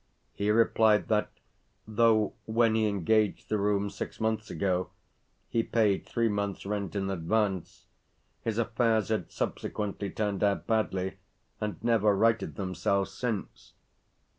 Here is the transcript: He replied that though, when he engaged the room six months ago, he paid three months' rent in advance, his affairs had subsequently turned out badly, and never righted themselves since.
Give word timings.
He 0.33 0.49
replied 0.49 1.09
that 1.09 1.29
though, 1.87 2.33
when 2.45 2.73
he 2.73 2.87
engaged 2.87 3.49
the 3.49 3.59
room 3.59 3.91
six 3.91 4.19
months 4.19 4.49
ago, 4.49 4.89
he 5.47 5.61
paid 5.61 6.07
three 6.07 6.27
months' 6.27 6.65
rent 6.65 6.95
in 6.95 7.11
advance, 7.11 7.85
his 8.41 8.57
affairs 8.57 9.09
had 9.09 9.31
subsequently 9.31 10.09
turned 10.09 10.43
out 10.43 10.65
badly, 10.65 11.17
and 11.59 11.75
never 11.83 12.15
righted 12.17 12.55
themselves 12.55 13.11
since. 13.11 13.73